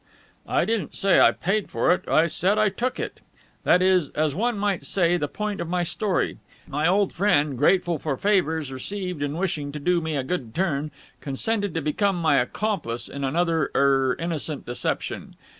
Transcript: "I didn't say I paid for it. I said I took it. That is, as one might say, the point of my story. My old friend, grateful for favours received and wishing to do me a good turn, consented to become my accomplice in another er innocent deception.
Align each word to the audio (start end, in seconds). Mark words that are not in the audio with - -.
"I 0.47 0.65
didn't 0.65 0.95
say 0.95 1.19
I 1.21 1.31
paid 1.31 1.69
for 1.69 1.93
it. 1.93 2.07
I 2.07 2.25
said 2.25 2.57
I 2.57 2.69
took 2.69 2.99
it. 2.99 3.19
That 3.63 3.83
is, 3.83 4.09
as 4.15 4.33
one 4.33 4.57
might 4.57 4.83
say, 4.83 5.15
the 5.15 5.27
point 5.27 5.61
of 5.61 5.69
my 5.69 5.83
story. 5.83 6.39
My 6.67 6.87
old 6.87 7.13
friend, 7.13 7.55
grateful 7.55 7.99
for 7.99 8.17
favours 8.17 8.71
received 8.71 9.21
and 9.21 9.37
wishing 9.37 9.71
to 9.73 9.79
do 9.79 10.01
me 10.01 10.15
a 10.15 10.23
good 10.23 10.55
turn, 10.55 10.89
consented 11.19 11.75
to 11.75 11.81
become 11.83 12.15
my 12.15 12.37
accomplice 12.37 13.09
in 13.09 13.23
another 13.23 13.69
er 13.75 14.15
innocent 14.19 14.65
deception. 14.65 15.35